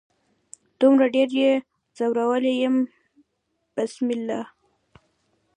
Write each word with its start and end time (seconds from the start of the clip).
دومره 0.79 1.05
ډیر 1.15 1.29
يې 1.41 1.51
ځورولي 1.97 2.53
يم 2.63 2.75
بسمله 3.75 4.41